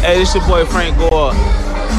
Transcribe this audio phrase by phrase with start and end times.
[0.00, 1.32] Hey, this your boy Frank Gore.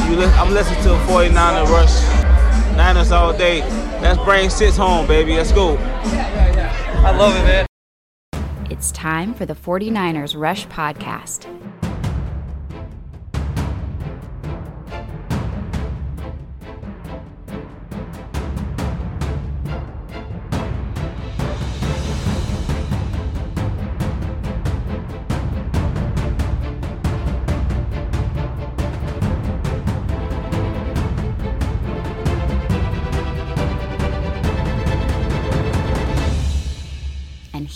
[0.08, 2.76] You li- I'm listening to 49er Rush.
[2.76, 3.60] Niners all day.
[4.00, 5.34] Let's bring six home, baby.
[5.36, 5.76] Let's go.
[5.78, 7.66] I love it, man.
[8.70, 11.46] It's time for the 49ers Rush Podcast.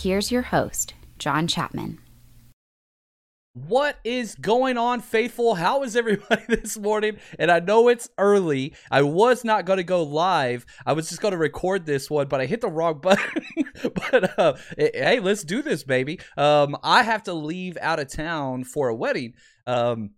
[0.04, 1.98] Here's your host, John Chapman.
[3.54, 5.54] What is going on, faithful?
[5.54, 7.16] How is everybody this morning?
[7.38, 8.74] And I know it's early.
[8.90, 10.66] I was not going to go live.
[10.84, 13.44] I was just going to record this one, but I hit the wrong button.
[13.82, 16.20] but uh, hey, let's do this, baby.
[16.36, 19.32] Um, I have to leave out of town for a wedding.
[19.66, 20.10] Um,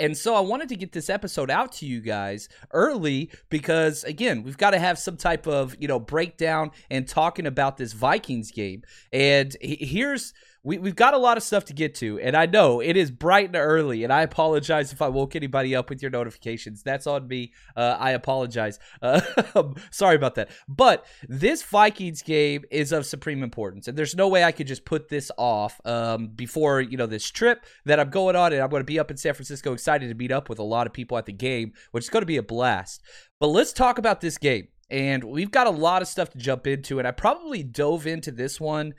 [0.00, 4.42] and so I wanted to get this episode out to you guys early because again,
[4.42, 8.50] we've got to have some type of, you know, breakdown and talking about this Vikings
[8.50, 8.82] game.
[9.12, 10.34] And here's
[10.66, 13.12] we, we've got a lot of stuff to get to, and I know it is
[13.12, 16.82] bright and early, and I apologize if I woke anybody up with your notifications.
[16.82, 17.52] That's on me.
[17.76, 18.80] Uh, I apologize.
[19.00, 19.20] Uh,
[19.92, 20.50] sorry about that.
[20.66, 24.84] But this Vikings game is of supreme importance, and there's no way I could just
[24.84, 28.68] put this off um, before you know this trip that I'm going on, and I'm
[28.68, 30.92] going to be up in San Francisco, excited to meet up with a lot of
[30.92, 33.02] people at the game, which is going to be a blast.
[33.38, 34.66] But let's talk about this game.
[34.88, 38.30] And we've got a lot of stuff to jump into, and I probably dove into
[38.30, 38.94] this one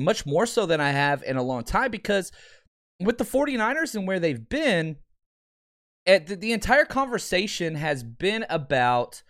[0.00, 2.32] much more so than I have in a long time because
[3.00, 4.96] with the 49ers and where they've been,
[6.06, 9.22] the, entire conversation has been about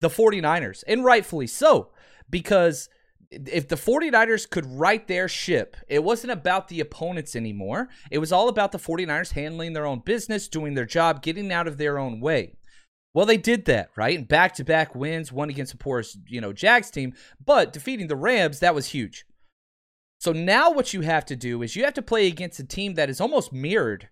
[0.00, 1.90] the 49ers, and rightfully so,
[2.28, 2.88] because
[3.30, 7.88] if the 49ers could right their ship, it wasn't about the opponents anymore.
[8.10, 11.68] It was all about the 49ers handling their own business, doing their job, getting out
[11.68, 12.56] of their own way.
[13.12, 14.16] Well, they did that, right?
[14.16, 17.12] And back-to-back wins, one against the poorest, you know, Jags team,
[17.44, 19.24] but defeating the Rams, that was huge.
[20.20, 22.92] So now what you have to do is you have to play against a team
[22.94, 24.10] that has almost mirrored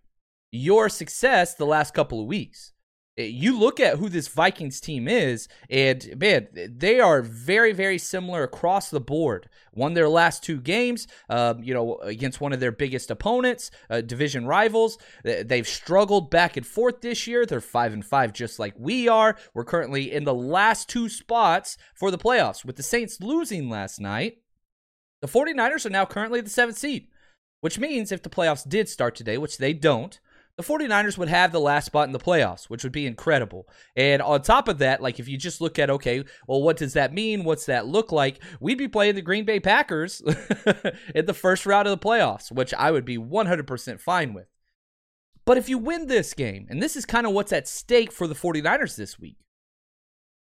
[0.51, 2.73] your success the last couple of weeks.
[3.19, 7.99] Eh, you look at who this Vikings team is, and man, they are very, very
[7.99, 9.51] similar across the board.
[9.75, 14.01] Won their last two games, um, you know, against one of their biggest opponents, uh,
[14.01, 14.97] division rivals.
[15.25, 17.45] They've struggled back and forth this year.
[17.45, 19.37] They're five and five, just like we are.
[19.53, 24.01] We're currently in the last two spots for the playoffs, with the Saints losing last
[24.01, 24.39] night.
[25.21, 27.09] The 49ers are now currently the seventh seed,
[27.61, 30.19] which means if the playoffs did start today, which they don't,
[30.59, 33.69] the 49ers would have the last spot in the playoffs, which would be incredible.
[33.95, 36.95] And on top of that, like if you just look at, okay, well, what does
[36.95, 37.45] that mean?
[37.45, 38.43] What's that look like?
[38.59, 40.21] We'd be playing the Green Bay Packers
[41.15, 44.49] in the first round of the playoffs, which I would be 100% fine with.
[45.45, 48.27] But if you win this game, and this is kind of what's at stake for
[48.27, 49.39] the 49ers this week,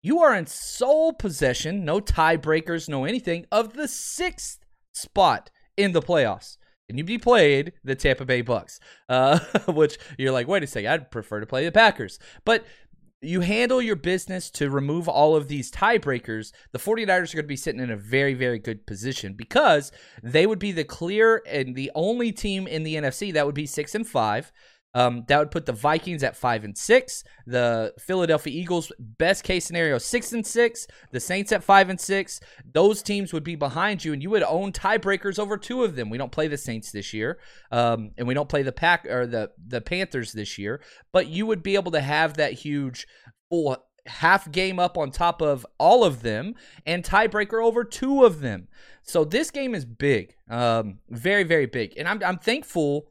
[0.01, 4.59] you are in sole possession, no tiebreakers, no anything, of the sixth
[4.93, 6.57] spot in the playoffs.
[6.87, 10.89] And you'd be played the Tampa Bay Bucks, uh, which you're like, wait a second,
[10.89, 12.17] I'd prefer to play the Packers.
[12.45, 12.65] But
[13.21, 17.43] you handle your business to remove all of these tiebreakers, the 49ers are going to
[17.43, 19.91] be sitting in a very, very good position because
[20.23, 23.65] they would be the clear and the only team in the NFC that would be
[23.65, 24.51] six and five.
[24.95, 29.65] Um, that would put the Vikings at five and six, the Philadelphia Eagles, best case
[29.65, 32.39] scenario, six and six, the Saints at five and six.
[32.73, 36.09] Those teams would be behind you, and you would own tiebreakers over two of them.
[36.09, 37.37] We don't play the Saints this year,
[37.71, 40.81] um, and we don't play the Pack or the the Panthers this year,
[41.11, 43.05] but you would be able to have that huge
[43.49, 43.77] full
[44.07, 46.55] half game up on top of all of them
[46.87, 48.67] and tiebreaker over two of them.
[49.03, 53.08] So this game is big, um, very very big, and I'm I'm thankful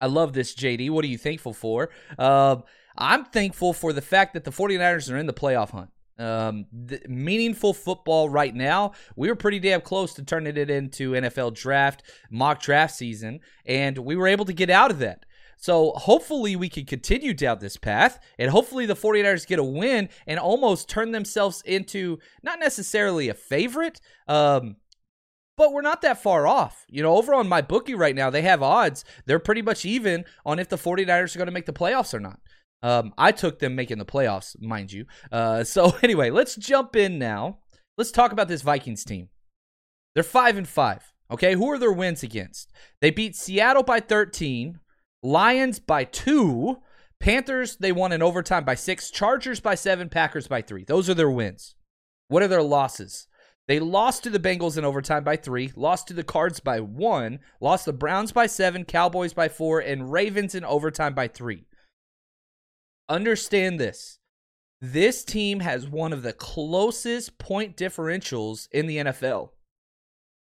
[0.00, 0.90] I love this, JD.
[0.90, 1.90] What are you thankful for?
[2.18, 2.56] Uh,
[2.98, 5.90] I'm thankful for the fact that the 49ers are in the playoff hunt.
[6.18, 6.66] Um,
[7.08, 8.92] meaningful football right now.
[9.16, 13.98] We were pretty damn close to turning it into NFL draft, mock draft season, and
[13.98, 15.26] we were able to get out of that.
[15.58, 20.08] So hopefully we can continue down this path, and hopefully the 49ers get a win
[20.26, 24.76] and almost turn themselves into not necessarily a favorite, um,
[25.56, 26.84] but we're not that far off.
[26.88, 29.04] You know, over on my bookie right now, they have odds.
[29.24, 32.20] They're pretty much even on if the 49ers are going to make the playoffs or
[32.20, 32.40] not.
[32.82, 35.06] Um, I took them making the playoffs, mind you.
[35.32, 37.58] Uh, so anyway, let's jump in now.
[37.96, 39.28] Let's talk about this Vikings team.
[40.14, 41.12] They're five and five.
[41.30, 42.70] Okay, who are their wins against?
[43.00, 44.78] They beat Seattle by 13,
[45.22, 46.76] Lions by two,
[47.18, 50.84] Panthers they won in overtime by six, Chargers by seven, Packers by three.
[50.84, 51.74] Those are their wins.
[52.28, 53.26] What are their losses?
[53.68, 57.40] They lost to the Bengals in overtime by three, lost to the Cards by one,
[57.60, 61.64] lost the Browns by seven, Cowboys by four, and Ravens in overtime by three.
[63.08, 64.18] Understand this.
[64.80, 69.50] This team has one of the closest point differentials in the NFL.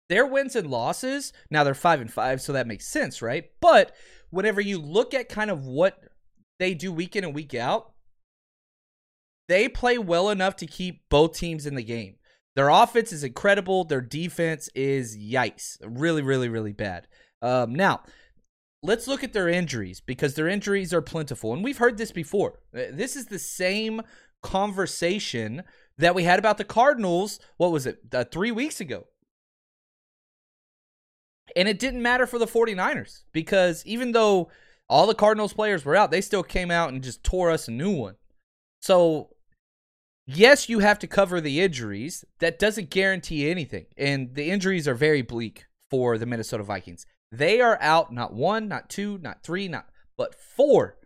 [0.08, 3.50] Their wins and losses, now they're five and five, so that makes sense, right?
[3.60, 3.94] But
[4.30, 6.00] whenever you look at kind of what
[6.58, 7.92] they do week in and week out,
[9.48, 12.16] they play well enough to keep both teams in the game.
[12.56, 13.84] Their offense is incredible.
[13.84, 15.76] Their defense is yikes.
[15.84, 17.06] Really, really, really bad.
[17.42, 18.00] Um, now,
[18.82, 21.52] let's look at their injuries because their injuries are plentiful.
[21.52, 22.60] And we've heard this before.
[22.74, 24.00] Uh, this is the same
[24.42, 25.64] conversation
[25.98, 27.38] that we had about the Cardinals.
[27.58, 27.98] What was it?
[28.12, 29.06] Uh, three weeks ago.
[31.54, 34.50] And it didn't matter for the 49ers because even though
[34.88, 37.72] all the Cardinals players were out, they still came out and just tore us a
[37.72, 38.16] new one.
[38.80, 39.35] So
[40.26, 42.24] yes, you have to cover the injuries.
[42.40, 43.86] That doesn't guarantee anything.
[43.96, 47.06] And the injuries are very bleak for the Minnesota Vikings.
[47.32, 49.86] They are out not one, not two, not three, not
[50.16, 50.96] but four.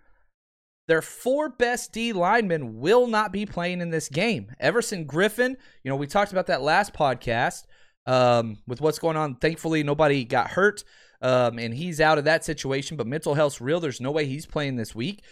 [0.88, 4.52] Their four best D linemen will not be playing in this game.
[4.58, 7.64] Everson Griffen, you know, we talked about that last podcast
[8.06, 9.37] um, with what's going on.
[9.37, 10.82] Thankfully, nobody got hurt,
[11.23, 12.96] um, and he's out of that situation.
[12.96, 13.78] But mental health's real.
[13.78, 15.23] There's no way he's playing this week.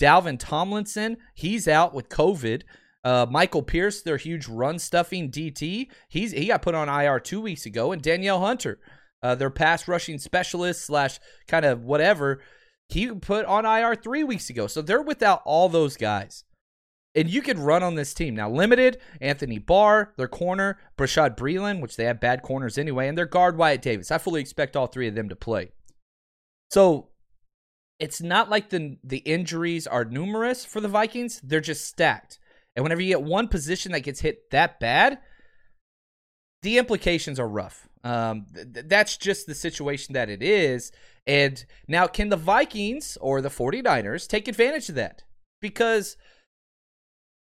[0.00, 2.62] Dalvin Tomlinson, he's out with COVID.
[3.04, 7.40] Uh, Michael Pierce, their huge run stuffing DT, he's he got put on IR two
[7.40, 8.78] weeks ago, and Danielle Hunter,
[9.22, 11.18] uh, their pass rushing specialist slash
[11.48, 12.40] kind of whatever,
[12.88, 14.66] he put on IR three weeks ago.
[14.66, 16.44] So they're without all those guys.
[17.14, 18.34] And you could run on this team.
[18.34, 23.18] Now, limited, Anthony Barr, their corner, Bashaud Breeland, which they have bad corners anyway, and
[23.18, 24.10] their guard, Wyatt Davis.
[24.10, 25.72] I fully expect all three of them to play.
[26.70, 27.10] So
[27.98, 31.40] it's not like the the injuries are numerous for the Vikings.
[31.44, 32.38] They're just stacked.
[32.74, 35.18] And whenever you get one position that gets hit that bad,
[36.62, 37.88] the implications are rough.
[38.04, 40.92] Um, th- that's just the situation that it is.
[41.26, 45.22] And now, can the Vikings or the 49ers take advantage of that?
[45.60, 46.16] Because,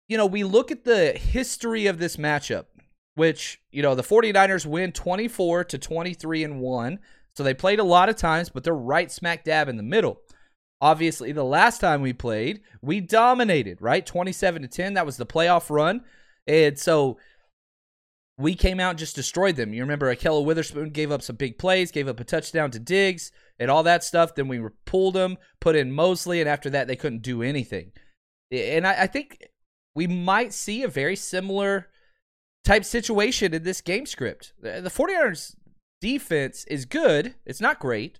[0.07, 2.65] you know, we look at the history of this matchup,
[3.15, 6.99] which, you know, the 49ers win 24 to 23 and 1.
[7.35, 10.21] So they played a lot of times, but they're right smack dab in the middle.
[10.81, 14.03] Obviously, the last time we played, we dominated, right?
[14.03, 14.95] 27 to 10.
[14.95, 16.01] That was the playoff run.
[16.47, 17.17] And so
[18.37, 19.73] we came out and just destroyed them.
[19.73, 23.31] You remember Ahkello Witherspoon gave up some big plays, gave up a touchdown to Diggs
[23.59, 24.33] and all that stuff.
[24.33, 27.91] Then we pulled them, put in Moseley, and after that, they couldn't do anything.
[28.51, 29.37] And I, I think
[29.93, 31.89] we might see a very similar
[32.65, 34.53] type situation in this game script.
[34.59, 35.55] The 49ers
[35.99, 37.35] defense is good.
[37.45, 38.19] It's not great.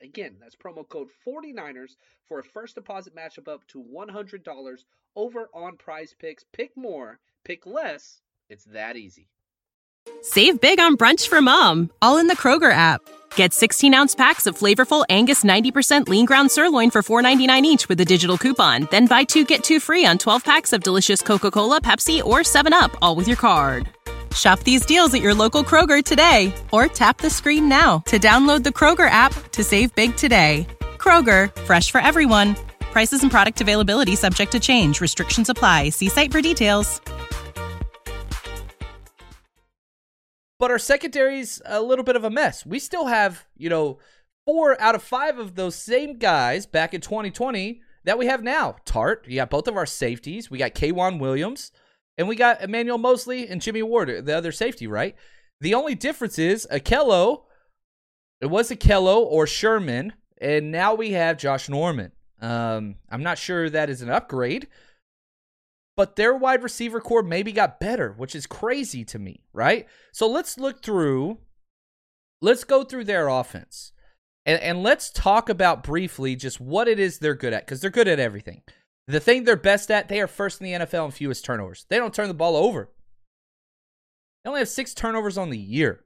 [0.00, 4.78] Again, that's promo code 49ers for a first deposit match of up to $100
[5.16, 6.44] over on prize picks.
[6.52, 8.20] Pick more, pick less.
[8.48, 9.28] It's that easy.
[10.22, 13.00] Save big on brunch for mom, all in the Kroger app.
[13.34, 18.00] Get 16 ounce packs of flavorful Angus 90% lean ground sirloin for $4.99 each with
[18.00, 18.88] a digital coupon.
[18.90, 22.40] Then buy two get two free on 12 packs of delicious Coca Cola, Pepsi, or
[22.40, 23.88] 7UP, all with your card.
[24.34, 28.62] Shop these deals at your local Kroger today or tap the screen now to download
[28.62, 30.66] the Kroger app to save big today.
[30.98, 32.54] Kroger, fresh for everyone.
[32.92, 35.00] Prices and product availability subject to change.
[35.00, 35.90] Restrictions apply.
[35.90, 37.00] See site for details.
[40.58, 42.64] But our secondary's a little bit of a mess.
[42.64, 43.98] We still have, you know,
[44.46, 48.76] four out of five of those same guys back in 2020 that we have now.
[48.86, 50.50] Tartt, you got both of our safeties.
[50.52, 51.72] We got K'Waun Williams,
[52.18, 55.16] and we got Emmanuel Moseley and Jimmy Ward, the other safety, right?
[55.60, 57.44] The only difference is Ahkello,
[58.40, 62.12] it was Ahkello or Sherman, and now we have Josh Norman.
[62.40, 64.66] Um, I'm not sure that is an upgrade,
[65.96, 69.86] but their wide receiver core maybe got better, which is crazy to me, right?
[70.12, 71.38] So let's look through,
[72.40, 73.92] let's go through their offense.
[74.44, 77.90] And, and let's talk about briefly just what it is they're good at, because they're
[77.90, 78.62] good at everything.
[79.08, 81.86] The thing they're best at, they are first in the NFL in fewest turnovers.
[81.88, 82.90] They don't turn the ball over.
[84.44, 86.04] They only have six turnovers on the year.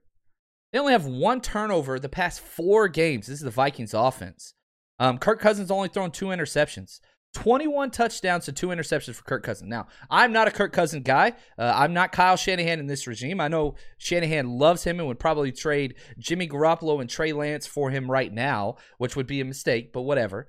[0.73, 3.27] They only have one turnover the past four games.
[3.27, 4.55] This is the Vikings offense.
[4.99, 7.01] Um, Kirk Cousins only thrown two interceptions.
[7.35, 9.69] 21 touchdowns to two interceptions for Kirk Cousins.
[9.69, 11.35] Now, I'm not a Kirk Cousins guy.
[11.59, 13.43] Uh, I'm not Kyle Shanahan in this regime.
[13.43, 17.91] I know Shanahan loves him and would probably trade Jimmy Garoppolo and Trey Lance for
[17.91, 20.49] him right now, which would be a mistake, but whatever.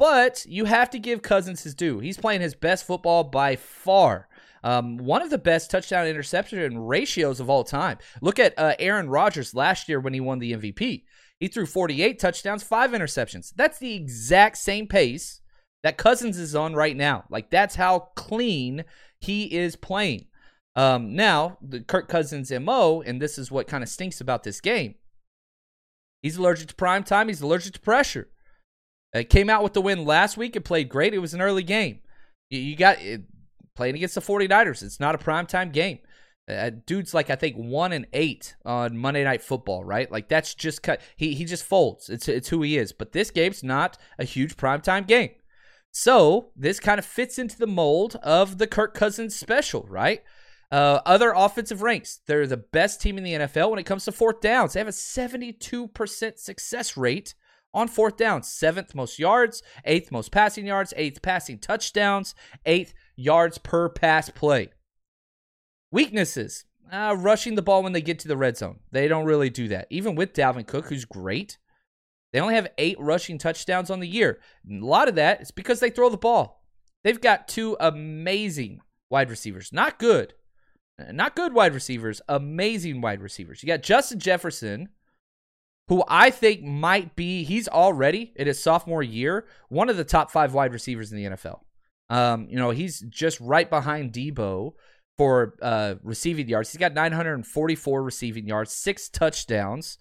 [0.00, 1.98] But you have to give Cousins his due.
[1.98, 4.28] He's playing his best football by far.
[4.64, 7.98] Um, one of the best touchdown interception ratios of all time.
[8.22, 11.02] Look at uh, Aaron Rodgers last year when he won the MVP.
[11.38, 13.52] He threw 48 touchdowns, five interceptions.
[13.54, 15.42] That's the exact same pace
[15.82, 17.24] that Cousins is on right now.
[17.28, 18.84] Like that's how clean
[19.18, 20.28] he is playing.
[20.76, 24.62] Um, now, the Kirk Cousins MO, and this is what kind of stinks about this
[24.62, 24.94] game.
[26.22, 28.30] He's allergic to prime time, he's allergic to pressure.
[29.12, 30.56] It came out with the win last week.
[30.56, 31.14] It played great.
[31.14, 32.00] It was an early game.
[32.48, 33.22] You, you got it,
[33.74, 34.82] playing against the 49ers.
[34.82, 35.98] It's not a prime time game.
[36.48, 40.10] Uh, dude's like I think one and eight on Monday Night Football, right?
[40.10, 41.00] Like that's just cut.
[41.16, 42.08] He he just folds.
[42.08, 42.92] It's it's who he is.
[42.92, 45.30] But this game's not a huge primetime game.
[45.92, 50.22] So this kind of fits into the mold of the Kirk Cousins special, right?
[50.70, 54.12] Uh, other offensive ranks, they're the best team in the NFL when it comes to
[54.12, 54.72] fourth downs.
[54.72, 57.34] They have a 72% success rate
[57.72, 58.42] on fourth down.
[58.42, 62.34] seventh most yards, eighth most passing yards, eighth passing touchdowns,
[62.66, 64.68] eighth yards per pass play.
[65.92, 68.80] Weaknesses, uh, rushing the ball when they get to the red zone.
[68.92, 69.86] They don't really do that.
[69.90, 71.58] Even with Dalvin Cook, who's great,
[72.32, 74.40] they only have eight rushing touchdowns on the year.
[74.68, 76.64] And a lot of that is because they throw the ball.
[77.02, 79.72] They've got two amazing wide receivers.
[79.72, 80.34] Not good.
[81.10, 83.62] Not good wide receivers, amazing wide receivers.
[83.62, 84.90] You got Justin Jefferson,
[85.90, 90.30] who I think might be, he's already in his sophomore year, one of the top
[90.30, 91.58] five wide receivers in the NFL.
[92.08, 94.74] Um, you know, he's just right behind Deebo
[95.18, 96.70] for uh, receiving yards.
[96.70, 99.98] He's got 944 receiving yards, six touchdowns.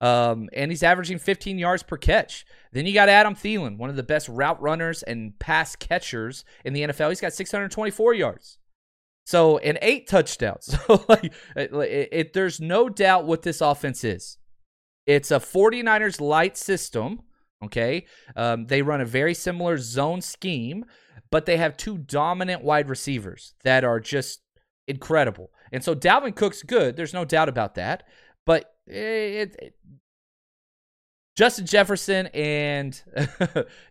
[0.00, 2.44] Um, and he's averaging 15 yards per catch.
[2.72, 6.72] Then you got Adam Thielen, one of the best route runners and pass catchers in
[6.72, 7.10] the NFL.
[7.10, 8.58] He's got 624 yards.
[9.24, 10.76] So, and eight touchdowns.
[10.88, 14.36] So, like, it, it, there's no doubt what this offense is.
[15.08, 17.22] It's a 49ers light system.
[17.64, 18.04] Okay.
[18.36, 20.84] Um, they run a very similar zone scheme,
[21.30, 24.42] but they have two dominant wide receivers that are just
[24.86, 25.50] incredible.
[25.72, 26.94] And so Dalvin Cook's good.
[26.94, 28.04] There's no doubt about that.
[28.44, 29.74] But it, it,
[31.34, 33.00] Justin Jefferson and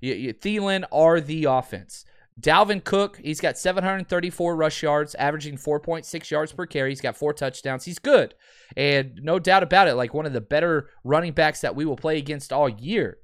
[0.03, 2.05] Thielen are the offense.
[2.39, 6.91] Dalvin Cook, he's got 734 rush yards, averaging 4.6 yards per carry.
[6.91, 7.85] He's got four touchdowns.
[7.85, 8.35] He's good.
[8.75, 11.95] And no doubt about it, like one of the better running backs that we will
[11.95, 13.17] play against all year.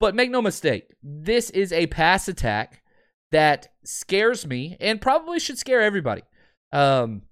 [0.00, 2.82] But make no mistake, this is a pass attack
[3.30, 6.22] that scares me and probably should scare everybody.
[6.72, 7.22] Um,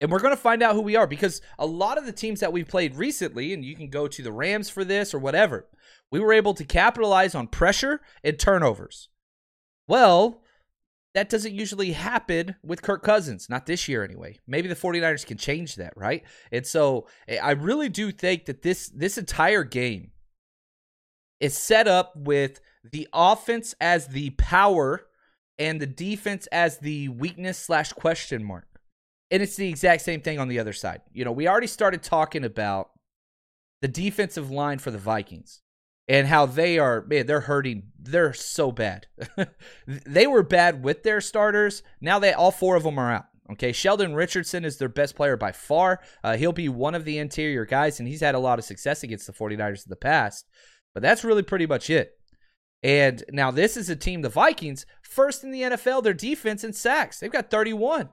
[0.00, 2.40] and we're going to find out who we are because a lot of the teams
[2.40, 5.66] that we've played recently, and you can go to the Rams for this or whatever,
[6.12, 9.08] We were able to capitalize on pressure and turnovers.
[9.90, 10.40] Well,
[11.14, 14.38] that doesn't usually happen with Kirk Cousins, not this year anyway.
[14.46, 16.22] Maybe the 49ers can change that, right?
[16.52, 20.12] And so eh, I really do think that this this entire game
[21.40, 25.08] is set up with the offense as the power
[25.58, 28.68] and the defense as the weakness slash question mark.
[29.32, 31.00] And it's the exact same thing on the other side.
[31.12, 32.90] You know, we already started talking about
[33.82, 35.62] the defensive line for the Vikings
[36.10, 39.06] and how they are man they're hurting they're so bad.
[39.86, 41.82] They were bad with their starters.
[42.00, 43.72] Now they all four of them are out okay?
[43.72, 46.00] Sheldon richardson is their best player by far.
[46.22, 49.02] Uh, he'll be one of the interior guys and he's had a lot of success
[49.02, 50.46] against the 49ers in the past
[50.92, 52.18] but that's really pretty much it.
[52.82, 56.72] And now this is a team the vikings first in the nfl their defense in
[56.72, 57.20] sacks.
[57.20, 58.08] They've got 31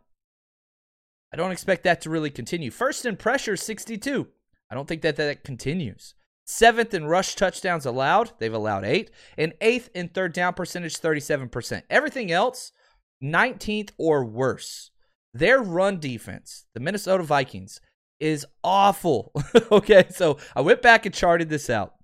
[1.34, 2.70] i don't expect that to really continue.
[2.70, 4.28] First in pressure 62
[4.70, 6.14] i don't think that that continues
[6.48, 9.12] Seventh in rush touchdowns allowed, they've allowed eight.
[9.38, 11.84] And eighth in third down percentage, 37%.
[11.90, 12.72] Everything else,
[13.22, 14.92] 19th or worse.
[15.34, 17.82] Their run defense, the Minnesota Vikings,
[18.22, 19.34] is awful.
[19.72, 21.96] okay, so I went back and charted this out.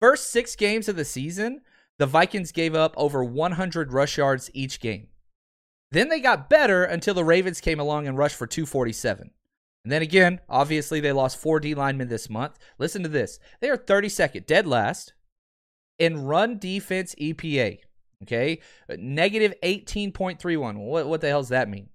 [0.00, 1.62] First six games of the season,
[1.98, 5.08] the Vikings gave up over 100 rush yards each game.
[5.90, 9.30] Then they got better until the Ravens came along and rushed for 247.
[9.84, 12.58] And then again, obviously, they lost four D linemen this month.
[12.78, 15.12] Listen to this they are 32nd, dead last
[15.98, 17.78] in run defense EPA.
[18.22, 20.76] Okay, negative 18.31.
[20.76, 21.88] What, what the hell does that mean?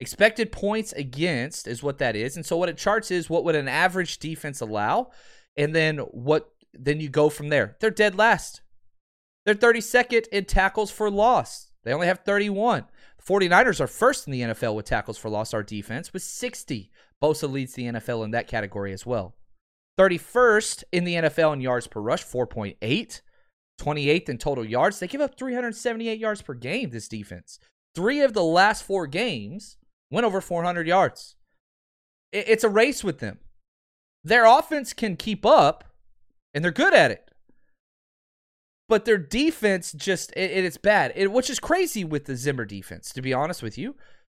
[0.00, 2.36] Expected points against is what that is.
[2.36, 5.10] And so what it charts is what would an average defense allow?
[5.56, 7.76] And then what then you go from there.
[7.80, 8.62] They're dead last.
[9.44, 11.70] They're 32nd in tackles for loss.
[11.84, 12.86] They only have 31.
[13.18, 16.90] The 49ers are first in the NFL with tackles for loss, our defense, with 60.
[17.22, 19.34] Bosa leads the NFL in that category as well.
[19.98, 23.20] 31st in the NFL in yards per rush, 4.8.
[23.80, 24.98] 28th in total yards.
[24.98, 27.58] They give up 378 yards per game, this defense.
[27.94, 29.76] Three of the last four games
[30.10, 31.36] went over 400 yards.
[32.32, 33.38] It's a race with them.
[34.24, 35.84] Their offense can keep up,
[36.54, 37.30] and they're good at it.
[38.88, 43.12] But their defense just, it, it's bad, it, which is crazy with the Zimmer defense,
[43.12, 43.96] to be honest with you.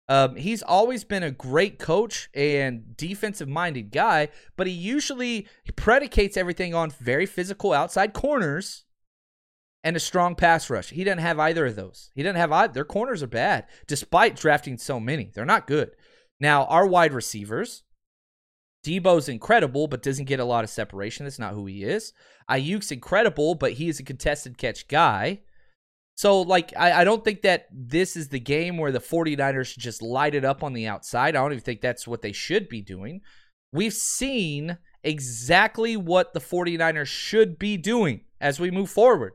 [0.10, 6.36] Um, he's always been a great coach and defensive minded guy, but he usually predicates
[6.36, 8.84] everything on very physical outside corners
[9.84, 10.90] and a strong pass rush.
[10.90, 12.12] He doesn't have either of those.
[12.16, 12.74] He doesn't have either.
[12.74, 15.32] Their corners are bad, despite drafting so many.
[15.34, 15.92] They're not good.
[16.40, 17.84] Now, our wide receivers,
[18.86, 21.26] Deebo's incredible, but doesn't get a lot of separation.
[21.26, 22.12] That's not who he is.
[22.50, 25.42] Aiyuk's incredible, but he is a contested catch guy.
[26.16, 29.82] So, like, I, I, don't think that this is the game where the 49ers should
[29.82, 31.36] just light it up on the outside.
[31.36, 33.22] I don't even think that's what they should be doing.
[33.72, 39.34] We've seen exactly what the 49ers should be doing as we move forward.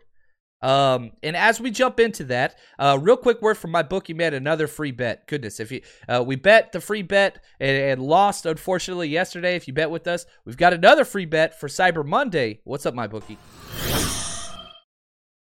[0.60, 4.34] Um, and as we jump into that, uh, real quick word from my bookie man,
[4.34, 5.28] another free bet.
[5.28, 9.54] Goodness, if you uh, we bet the free bet and, and, lost unfortunately yesterday.
[9.54, 12.60] If you bet with us, we've got another free bet for Cyber Monday.
[12.64, 13.38] What's up, my bookie?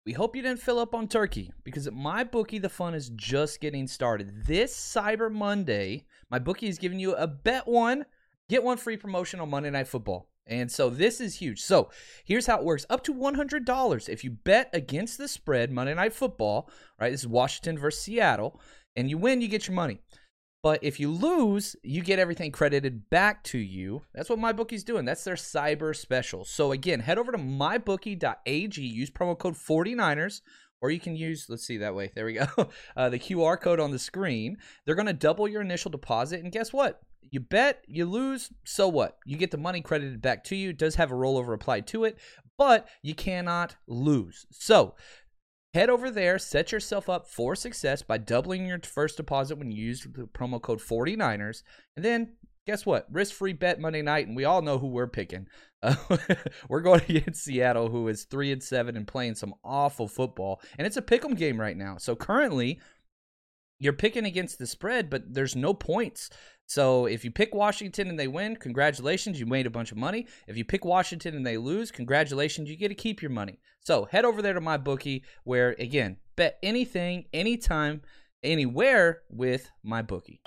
[0.06, 3.08] We hope you didn't fill up on turkey because at my bookie, the fun is
[3.16, 4.46] just getting started.
[4.46, 8.06] This Cyber Monday, my bookie is giving you a bet one,
[8.48, 10.28] get one free promotion on Monday Night Football.
[10.46, 11.60] And so this is huge.
[11.60, 11.90] So
[12.24, 16.12] here's how it works up to $100 if you bet against the spread Monday Night
[16.12, 17.10] Football, right?
[17.10, 18.60] This is Washington versus Seattle,
[18.94, 19.98] and you win, you get your money.
[20.62, 24.02] But if you lose, you get everything credited back to you.
[24.14, 25.04] That's what MyBookie's doing.
[25.04, 26.44] That's their cyber special.
[26.44, 30.40] So again, head over to mybookie.ag, use promo code 49ers,
[30.80, 32.10] or you can use, let's see that way.
[32.14, 32.46] There we go.
[32.96, 34.56] Uh, the QR code on the screen.
[34.84, 36.42] They're going to double your initial deposit.
[36.42, 37.00] And guess what?
[37.30, 39.18] You bet, you lose, so what?
[39.26, 40.70] You get the money credited back to you.
[40.70, 42.18] It does have a rollover applied to it,
[42.56, 44.46] but you cannot lose.
[44.50, 44.94] So
[45.76, 49.84] Head over there, set yourself up for success by doubling your first deposit when you
[49.84, 51.62] use the promo code 49ers.
[51.96, 52.32] And then
[52.66, 53.06] guess what?
[53.12, 55.48] Risk free bet Monday night, and we all know who we're picking.
[55.82, 55.96] Uh,
[56.70, 60.86] we're going against Seattle, who is three and seven and playing some awful football, and
[60.86, 61.98] it's a pick'em game right now.
[61.98, 62.80] So currently,
[63.78, 66.30] you're picking against the spread, but there's no points.
[66.66, 70.26] So if you pick Washington and they win, congratulations, you made a bunch of money.
[70.48, 73.60] If you pick Washington and they lose, congratulations, you get to keep your money.
[73.80, 78.02] So head over there to my bookie, where again, bet anything, anytime,
[78.42, 80.40] anywhere with my bookie.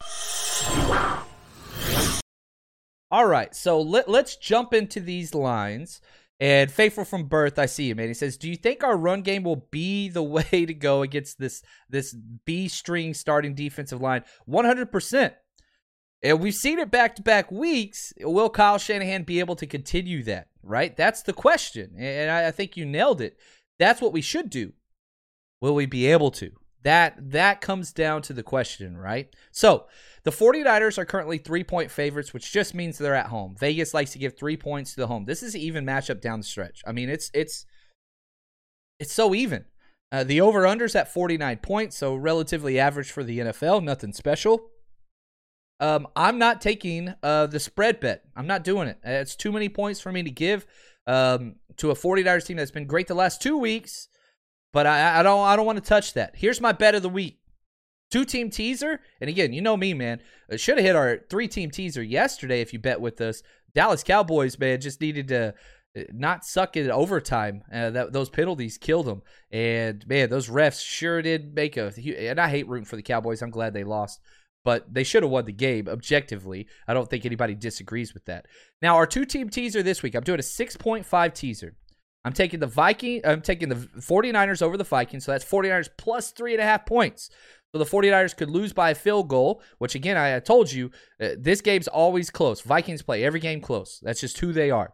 [3.12, 6.02] All right, so let, let's jump into these lines.
[6.40, 8.08] And Faithful from Birth, I see you, man.
[8.08, 11.38] He says, "Do you think our run game will be the way to go against
[11.40, 15.34] this this B string starting defensive line?" One hundred percent.
[16.22, 18.12] And we've seen it back to back weeks.
[18.20, 20.48] Will Kyle Shanahan be able to continue that?
[20.62, 20.96] Right?
[20.96, 21.96] That's the question.
[21.98, 23.38] And I think you nailed it.
[23.78, 24.74] That's what we should do.
[25.62, 26.52] Will we be able to?
[26.84, 29.34] That that comes down to the question, right?
[29.52, 29.88] So
[30.24, 33.56] the 49ers are currently three point favorites, which just means they're at home.
[33.60, 35.26] Vegas likes to give three points to the home.
[35.26, 36.82] This is an even matchup down the stretch.
[36.88, 37.66] I mean, it's it's
[39.00, 39.66] it's so even.
[40.12, 44.70] Uh, the over unders at 49 points, so relatively average for the NFL, nothing special.
[45.80, 48.24] Um, I'm not taking uh, the spread bet.
[48.36, 48.98] I'm not doing it.
[49.04, 50.66] It's too many points for me to give
[51.06, 54.10] um, to a 49ers team that's been great the last two weeks
[54.72, 56.36] but I, I don't I don't want to touch that.
[56.36, 57.40] Here's my bet of the week.
[58.12, 59.00] Two team teaser.
[59.22, 60.20] And again, you know me, man.
[60.56, 63.44] Should have hit our three team teaser yesterday if you bet with us.
[63.76, 65.54] Dallas Cowboys, man, just needed to
[65.98, 67.64] uh, not suck in overtime.
[67.72, 71.94] Uh, that those penalties killed them, and man, those refs sure did make a.
[72.18, 73.42] And I hate rooting for the Cowboys.
[73.42, 74.20] I'm glad they lost,
[74.64, 76.68] but they should have won the game objectively.
[76.88, 78.46] I don't think anybody disagrees with that.
[78.82, 81.76] Now, our two team teaser this week, I'm doing a 6.5 teaser.
[82.26, 83.22] I'm taking the Viking.
[83.24, 85.26] I'm taking the 49ers over the Vikings.
[85.26, 87.30] So that's 49ers plus three and a half points.
[87.72, 91.30] So the 49ers could lose by a field goal, which again, I, told you, uh,
[91.38, 92.62] this game's always close.
[92.62, 94.00] Vikings play every game close.
[94.02, 94.94] That's just who they are.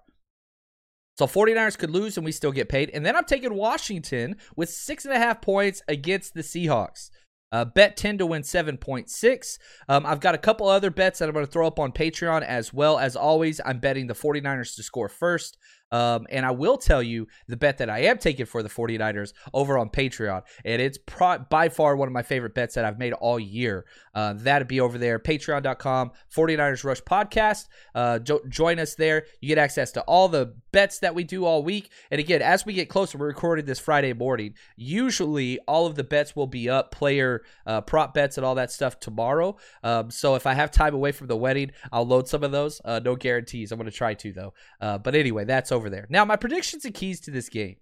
[1.18, 2.90] So 49ers could lose and we still get paid.
[2.94, 7.10] And then I'm taking Washington with six and a half points against the Seahawks.
[7.52, 9.58] Uh, bet 10 to win 7.6.
[9.88, 12.44] Um, I've got a couple other bets that I'm going to throw up on Patreon
[12.44, 13.00] as well.
[13.00, 15.58] As always, I'm betting the 49ers to score first.
[15.92, 19.34] Um, and I will tell you the bet that I am taking for the 49ers
[19.54, 20.42] over on Patreon.
[20.64, 23.86] And it's pro- by far one of my favorite bets that I've made all year.
[24.14, 27.68] Uh, that'd be over there, patreon.com, 49ers Rush Podcast.
[27.94, 29.26] Uh, jo- join us there.
[29.42, 31.90] You get access to all the bets that we do all week.
[32.12, 34.56] And again, as we get closer, we're recording this Friday morning.
[34.76, 38.72] Usually, all of the bets will be up, player uh, prop bets and all that
[38.72, 39.58] stuff tomorrow.
[39.84, 42.82] Um, so if I have time away from the wedding, I'll load some of those.
[42.84, 43.72] Uh, no guarantees.
[43.72, 44.54] I'm going to try to, though.
[44.82, 46.08] Uh, but anyway, that's over there.
[46.10, 47.76] Now, my predictions and keys to this game.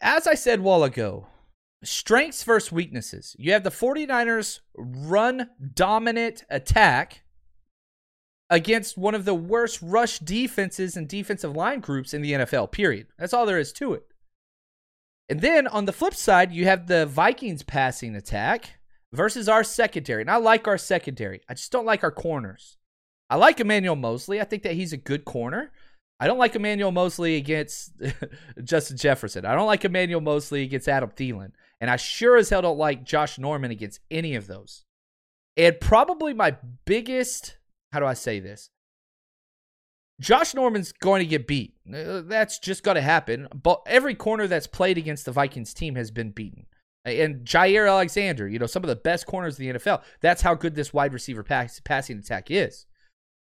[0.00, 1.26] As I said while ago,
[1.84, 3.34] strengths versus weaknesses.
[3.38, 7.22] You have the 49ers run dominant attack
[8.48, 13.06] against one of the worst rush defenses and defensive line groups in the NFL, period.
[13.18, 14.04] That's all there is to it.
[15.28, 18.78] And then on the flip side, you have the Vikings passing attack
[19.12, 20.20] versus our secondary.
[20.20, 21.40] And I like our secondary.
[21.48, 22.76] I just don't like our corners.
[23.32, 24.42] I like Emmanuel Moseley.
[24.42, 25.72] I think that he's a good corner.
[26.20, 27.92] I don't like Emmanuel Moseley against
[28.62, 29.46] Justin Jefferson.
[29.46, 31.52] I don't like Emmanuel Moseley against Adam Thielen.
[31.80, 34.84] And I sure as hell don't like Josh Norman against any of those.
[35.56, 37.56] And probably my biggest,
[37.90, 38.68] how do I say this?
[40.20, 41.72] Josh Norman's going to get beat.
[41.90, 43.48] Uh, that's just going to happen.
[43.54, 46.66] But every corner that's played against the Vikings team has been beaten.
[47.06, 50.02] And Jaire Alexander, you know, some of the best corners in the NFL.
[50.20, 52.84] That's how good this wide receiver pass, passing attack is.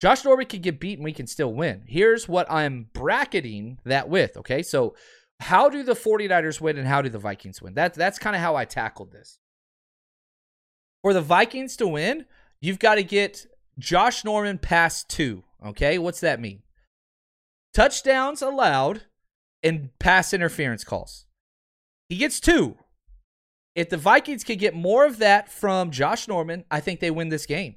[0.02, 1.84] Josh Norman can get beat and we can still win.
[1.88, 4.38] Here's what I'm bracketing that with.
[4.38, 4.62] Okay.
[4.62, 4.96] So,
[5.40, 7.76] how do the 49ers win and how do the Vikings win?
[7.76, 9.38] That, that's kind of how I tackled this.
[11.04, 12.26] For the Vikings to win,
[12.60, 13.46] you've got to get
[13.78, 15.44] Josh Norman past two.
[15.66, 15.98] Okay.
[15.98, 16.64] What's that mean?
[17.74, 19.04] Touchdowns allowed
[19.64, 21.26] and pass interference calls.
[22.10, 22.78] He gets two.
[23.76, 27.30] If the Vikings can get more of that from Josh Norman, I think they win
[27.30, 27.76] this game.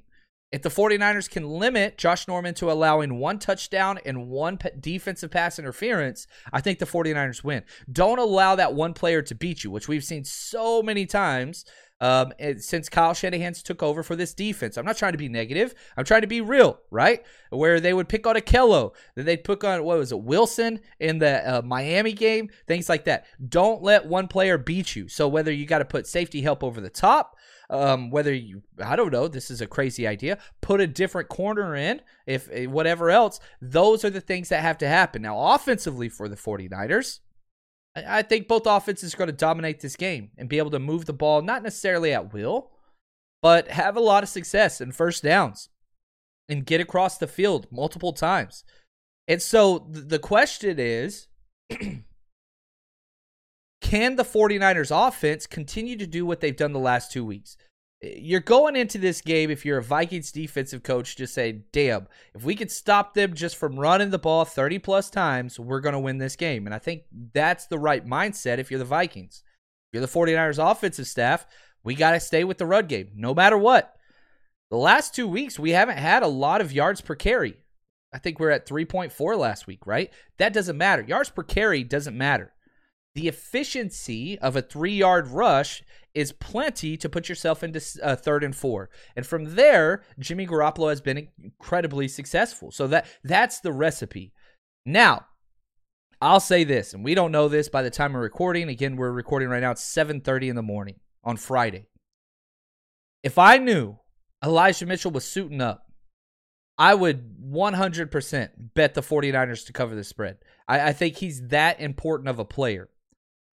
[0.51, 5.57] If the 49ers can limit Josh Norman to allowing one touchdown and one defensive pass
[5.57, 7.63] interference, I think the 49ers win.
[7.89, 11.63] Don't allow that one player to beat you, which we've seen so many times
[12.01, 14.75] um, since Kyle Shanahan's took over for this defense.
[14.75, 15.73] I'm not trying to be negative.
[15.95, 17.23] I'm trying to be real, right?
[17.51, 21.19] Where they would pick on Ahkello, then they'd pick on, what was it, Wilson in
[21.19, 23.25] the uh, Miami game, things like that.
[23.47, 25.07] Don't let one player beat you.
[25.07, 27.37] So whether you got to put safety help over the top,
[27.71, 31.73] um, whether you, I don't know, this is a crazy idea, put a different corner
[31.73, 35.21] in, if eh, whatever else, those are the things that have to happen.
[35.21, 37.19] Now, offensively for the 49ers,
[37.95, 41.05] I think both offenses are going to dominate this game and be able to move
[41.05, 42.71] the ball, not necessarily at will,
[43.41, 45.69] but have a lot of success in first downs
[46.49, 48.65] and get across the field multiple times.
[49.29, 51.27] And so the question is
[53.81, 57.57] can the 49ers offense continue to do what they've done the last two weeks?
[58.01, 62.07] Eh, you're going into this game if you're a Vikings defensive coach, just say, damn,
[62.33, 65.93] if we could stop them just from running the ball 30 plus times, we're going
[65.93, 66.65] to win this game.
[66.67, 69.43] And I think that's the right mindset if you're the Vikings.
[69.91, 71.45] If you're the 49ers offensive staff,
[71.83, 73.95] we got to stay with the run game no matter what.
[74.69, 77.57] The last two weeks, we haven't had a lot of yards per carry.
[78.13, 80.11] I think we're at 3.4 last week, right?
[80.37, 81.01] That doesn't matter.
[81.01, 82.53] Yards per carry doesn't matter.
[83.13, 88.43] The efficiency of a three yard rush is plenty to put yourself into uh, third
[88.43, 88.89] and four.
[89.15, 92.71] And from there, Jimmy Garoppolo has been incredibly successful.
[92.71, 94.33] So that that's the recipe.
[94.85, 95.25] Now,
[96.21, 98.69] I'll say this, and we don't know this by the time we're recording.
[98.69, 99.71] Again, we're recording right now.
[99.71, 101.87] It's 7:30 in the morning on Friday.
[103.23, 103.99] If I knew
[104.43, 105.87] Elijah Mitchell was suiting up,
[106.77, 110.37] I would 100% bet the 49ers to cover the spread.
[110.67, 112.89] I, I think he's that important of a player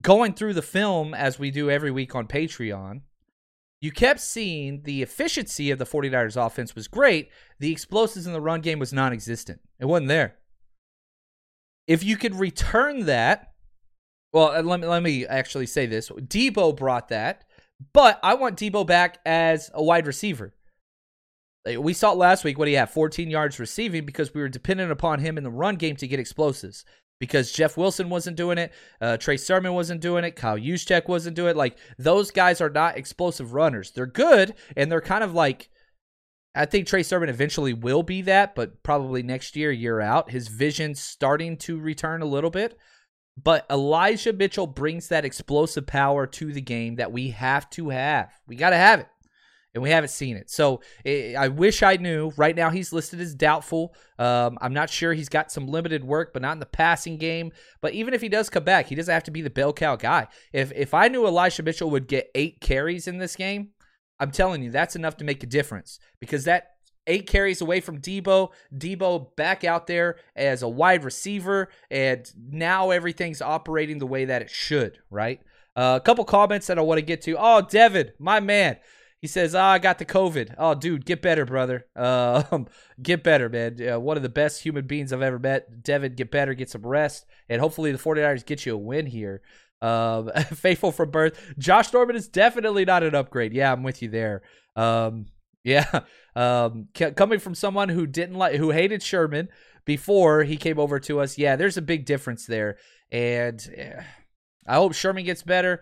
[0.03, 3.03] going through the film as we do every week on Patreon,
[3.81, 7.31] you kept seeing the efficiency of the 49ers offense was great.
[7.61, 10.37] The explosives in the run game was non existent, it wasn't there.
[11.87, 13.53] If you could return that,
[14.33, 17.45] well, uh, let me, let me actually say this Deebo brought that,
[17.93, 20.55] but I want Deebo back as a wide receiver.
[21.79, 25.21] We saw last week what he had 14 yards receiving because we were dependent upon
[25.21, 26.85] him in the run game to get explosives
[27.19, 31.37] because Jeff Wilson wasn't doing it, uh, Trey Sermon wasn't doing it, Kyle Juszczyk wasn't
[31.37, 31.57] doing it.
[31.57, 33.91] Like those guys are not explosive runners.
[33.91, 35.71] They're good and they're kind of like.
[36.55, 40.31] I think Trey Sermon eventually will be that, but probably next year, year out.
[40.31, 42.77] His vision's starting to return a little bit.
[43.41, 48.33] But Elijah Mitchell brings that explosive power to the game that we have to have.
[48.49, 49.09] We got to have it
[49.75, 50.51] and we haven't seen it.
[50.51, 52.33] So it, I wish I knew.
[52.37, 53.95] Right now, he's listed as doubtful.
[54.19, 57.53] Um, I'm not sure he's got some limited work, but not in the passing game.
[57.81, 59.97] But even if he does come back, he doesn't have to be the bell cow
[59.97, 60.29] guy.
[60.53, 63.71] If if I knew Elijah Mitchell would get eight carries in this game,
[64.19, 66.73] I'm telling you that's enough to make a difference because that
[67.07, 68.51] eight carries away from Deebo.
[68.75, 74.43] Deebo back out there as a wide receiver, and now everything's operating the way that
[74.43, 74.99] it should.
[75.11, 75.41] Right.
[75.77, 77.37] Uh, a couple comments that I want to get to.
[77.39, 78.79] Oh, Devin, my man.
[79.21, 80.55] He says, "Ah, I got the COVID.
[80.59, 81.87] Oh, dude, get better, brother.
[81.97, 82.69] Um,
[83.03, 83.77] get better, man.
[83.87, 85.83] Uh, one of the best human beings I've ever met.
[85.83, 89.43] Devin, get better, get some rest, and hopefully the 49ers get you a win here.
[89.81, 91.39] Um, faithful from birth.
[91.59, 93.53] Josh Norman is definitely not an upgrade.
[93.53, 94.43] Yeah, I'm with you there.
[94.77, 95.27] Um,
[95.65, 96.01] yeah,
[96.37, 99.49] um, c- coming from someone who didn't like, who hated Sherman
[99.85, 101.37] before he came over to us.
[101.37, 102.79] Yeah, there's a big difference there,
[103.11, 104.03] and eh,
[104.67, 105.81] I hope Sherman gets better.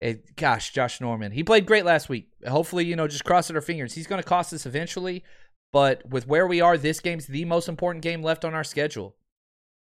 [0.00, 1.32] It, gosh, Josh Norman.
[1.32, 2.28] He played great last week.
[2.46, 3.94] Hopefully, you know, just crossing our fingers.
[3.94, 5.24] He's going to cost us eventually.
[5.72, 9.16] But with where we are, this game's the most important game left on our schedule.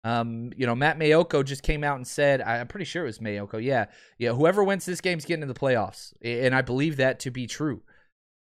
[0.05, 3.19] Um, you know, Matt Maiocco just came out and said, I'm pretty sure it was
[3.19, 3.63] Maiocco.
[3.63, 3.87] Yeah.
[4.19, 4.33] Yeah.
[4.33, 6.15] Whoever wins this game's getting in the playoffs.
[6.23, 7.83] And I believe that to be true.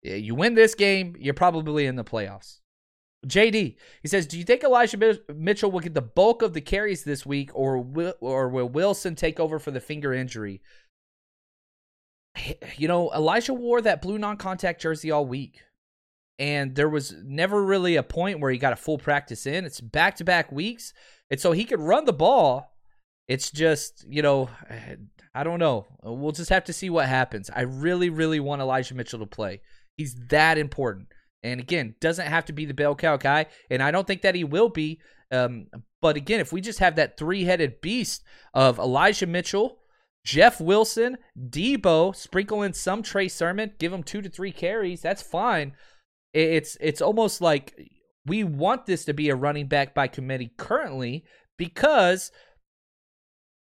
[0.04, 2.60] You win this game, you're probably in the playoffs.
[3.26, 7.04] JD, he says, Do you think Elijah Mitchell will get the bulk of the carries
[7.04, 10.62] this week, or will, or will Wilson take over for the finger injury?
[12.78, 15.62] you know, Elijah wore that blue non contact jersey all week.
[16.38, 19.64] And there was never really a point where he got a full practice in.
[19.64, 20.94] It's back to back weeks.
[21.32, 22.74] And so he could run the ball.
[23.28, 24.50] It's just, you know,
[25.34, 25.86] I don't know.
[26.02, 27.50] We'll just have to see what happens.
[27.54, 29.62] I really, really want Elijah Mitchell to play.
[29.98, 31.10] He's that important.
[31.44, 33.48] And again, doesn't have to be the bell cow guy.
[33.70, 35.00] And I don't think that he will be.
[35.32, 35.68] Um,
[36.02, 39.80] but again, if we just have that three headed beast of Elijah Mitchell,
[40.26, 45.02] Jeff Wilson, Deebo, sprinkle in some Trey Sermon, give him two to three carries.
[45.02, 45.74] That's fine.
[46.34, 47.80] It's it's almost like
[48.26, 51.24] we want this to be a running back by committee currently
[51.58, 52.32] because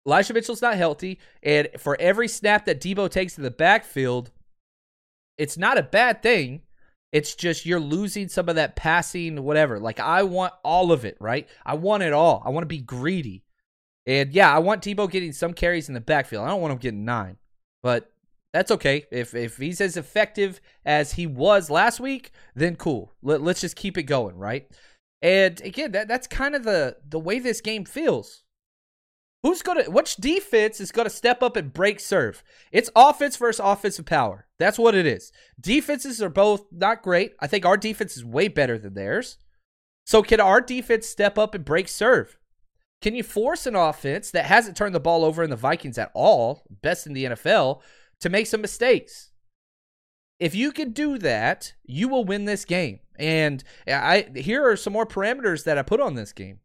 [0.07, 4.31] Elijah Mitchell's not healthy, and for every snap that Deebo takes in the backfield,
[5.37, 6.61] it's not a bad thing.
[7.11, 9.79] It's just you're losing some of that passing, whatever.
[9.79, 11.47] Like I want all of it, right?
[11.65, 12.41] I want it all.
[12.45, 13.43] I want to be greedy.
[14.07, 16.45] And yeah, I want Deebo getting some carries in the backfield.
[16.45, 17.37] I don't want him getting nine,
[17.83, 18.09] but
[18.53, 19.03] that's okay.
[19.11, 23.13] If if he's as effective as he was last week, then cool.
[23.21, 24.65] Let, let's just keep it going, right?
[25.21, 28.43] And again, that that's kind of the the way this game feels.
[29.43, 32.43] Who's gonna which defense is gonna step up and break serve?
[32.71, 34.47] It's offense versus offensive power.
[34.57, 35.33] That's what it is.
[35.59, 37.33] Defenses are both not great.
[37.41, 39.37] I think our defense is way better than theirs.
[40.05, 42.37] So can our defense step up and break serve?
[43.01, 46.11] Can you force an offense that hasn't turned the ball over in the Vikings at
[46.13, 47.81] all, best in the NFL,
[48.21, 49.31] to make some mistakes?
[50.39, 52.99] If you can do that, you will win this game.
[53.17, 56.59] And I here are some more parameters that I put on this game.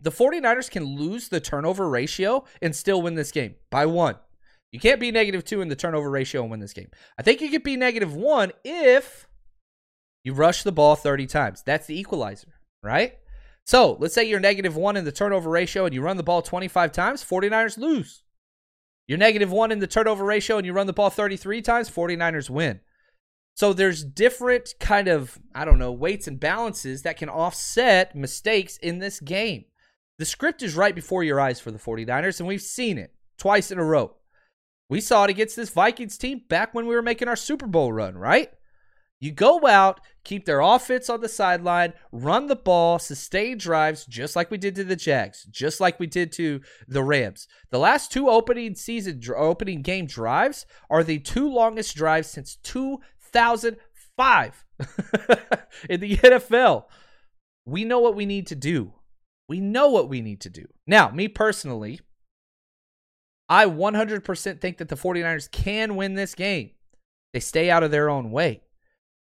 [0.00, 4.16] The 49ers can lose the turnover ratio and still win this game by one.
[4.70, 6.90] You can't be negative two in the turnover ratio and win this game.
[7.18, 9.26] I think you could be negative one if
[10.22, 11.62] you rush the ball 30 times.
[11.64, 13.14] That's the equalizer, right?
[13.66, 16.40] So let's say you're negative one in the turnover ratio and you run the ball
[16.40, 18.22] 25 times, 49ers lose.
[19.08, 22.48] You're negative one in the turnover ratio and you run the ball 33 times, 49ers
[22.48, 22.80] win.
[23.54, 28.76] So there's different kind of, I don't know, weights and balances that can offset mistakes
[28.76, 29.64] in this game.
[30.18, 33.12] The script is right before your eyes for the 49ers, and we've seen it.
[33.38, 34.14] twice in a row.
[34.88, 37.92] We saw it against this Vikings team back when we were making our Super Bowl
[37.92, 38.50] run, right?
[39.18, 44.36] You go out, keep their offense on the sideline, run the ball, sustain drives, just
[44.36, 47.48] like we did to the Jags, just like we did to the Rams.
[47.70, 54.64] The last two opening season, opening game drives are the two longest drives since 2005
[55.88, 56.84] in the NFL.
[57.64, 58.92] We know what we need to do.
[59.48, 60.66] We know what we need to do.
[60.86, 62.00] Now, me personally,
[63.48, 66.72] I 100% think that the 49ers can win this game.
[67.32, 68.62] They stay out of their own way.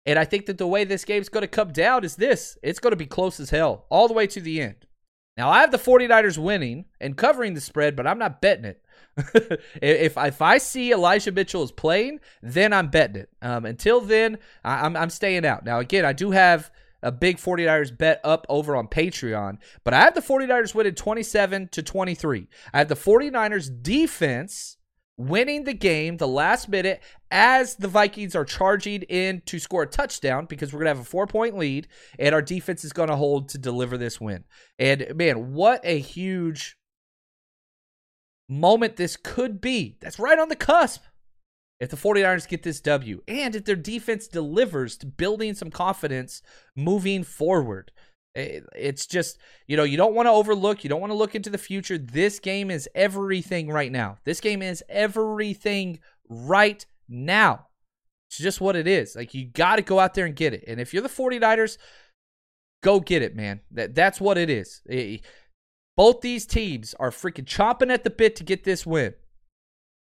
[0.10, 2.80] And I think that the way this game's going to come down is this it's
[2.80, 4.88] going to be close as hell all the way to the end.
[5.38, 8.84] Now, I have the 49ers winning and covering the spread, but I'm not betting it.
[9.84, 13.30] if if I see Elijah Mitchell is playing, then I'm betting it.
[13.44, 15.64] Um, until then, I, I'm I'm staying out.
[15.64, 16.72] Now, again, I do have
[17.04, 21.68] a big 49ers bet up over on Patreon, but I have the 49ers winning 27
[21.68, 22.48] to 23.
[22.74, 24.78] I have the 49ers defense
[25.20, 29.88] winning the game the last minute as the Vikings are charging in to score a
[29.88, 33.10] touchdown because we're going to have a four point lead and our defense is going
[33.10, 34.46] to hold to deliver this win.
[34.80, 36.78] And man, what a huge
[38.48, 39.98] moment this could be.
[40.00, 41.04] That's right on the cusp.
[41.82, 46.42] If the 49ers get this W and if their defense delivers to building some confidence
[46.76, 47.92] moving forward.
[48.36, 51.36] Eh, it's just, you know, you don't want to overlook, you don't want to look
[51.36, 51.98] into the future.
[51.98, 54.18] This game is everything right now.
[54.24, 57.68] This game is everything right now.
[58.30, 59.16] It's just what it is.
[59.16, 60.64] Like you got to go out there and get it.
[60.68, 61.78] And if you're the 49ers,
[62.84, 63.62] go get it, man.
[63.72, 64.82] That that's what it is.
[64.86, 65.22] It,
[65.98, 69.16] both these teams are freaking chomping at the bit to get this win.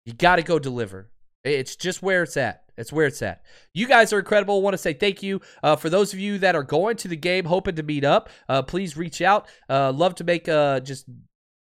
[0.07, 1.11] You got to go deliver.
[1.43, 2.64] It's just where it's at.
[2.77, 3.43] It's where it's at.
[3.73, 4.63] You guys are incredible.
[4.63, 7.17] Want to say thank you uh, for those of you that are going to the
[7.17, 8.29] game, hoping to meet up.
[8.49, 9.47] Uh, please reach out.
[9.69, 11.07] Uh, love to make uh, just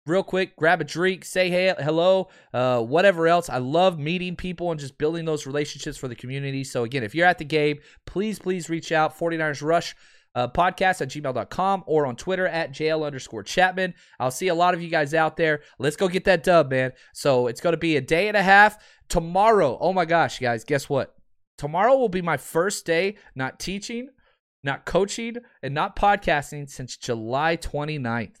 [0.05, 3.49] real quick, grab a drink, say hey, hello, uh, whatever else.
[3.49, 6.63] I love meeting people and just building those relationships for the community.
[6.63, 9.17] So again, if you're at the game, please, please reach out.
[9.17, 9.95] 49ers Rush
[10.35, 13.93] uh, podcast at gmail.com or on Twitter at JL underscore Chapman.
[14.19, 15.61] I'll see a lot of you guys out there.
[15.79, 16.91] Let's go get that dub, man.
[17.13, 18.77] So it's going to be a day and a half.
[19.09, 21.15] Tomorrow, oh my gosh, guys, guess what?
[21.57, 24.09] Tomorrow will be my first day not teaching,
[24.63, 28.37] not coaching, and not podcasting since July 29th.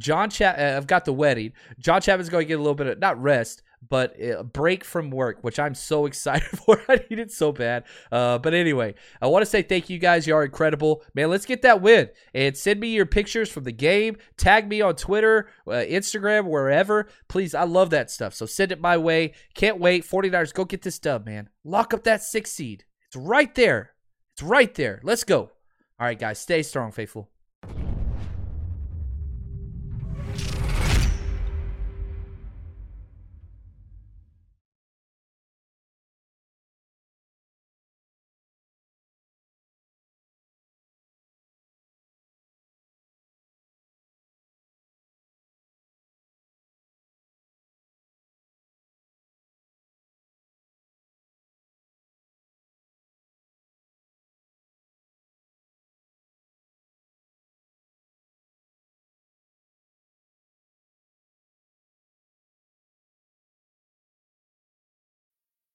[0.00, 1.52] John Chat, uh, I've got the wedding.
[1.78, 5.10] John Chapman's going to get a little bit of not rest, but a break from
[5.10, 6.82] work, which I'm so excited for.
[6.88, 7.84] I need it so bad.
[8.10, 10.26] Uh, but anyway, I want to say thank you guys.
[10.26, 11.02] You are incredible.
[11.14, 12.10] Man, let's get that win.
[12.34, 14.16] And send me your pictures from the game.
[14.36, 17.08] Tag me on Twitter, uh, Instagram, wherever.
[17.28, 18.34] Please, I love that stuff.
[18.34, 19.32] So send it my way.
[19.54, 20.04] Can't wait.
[20.04, 21.48] 49ers, go get this dub, man.
[21.64, 22.84] Lock up that six seed.
[23.08, 23.92] It's right there.
[24.34, 25.00] It's right there.
[25.02, 25.50] Let's go.
[25.98, 27.28] All right, guys, stay strong, faithful.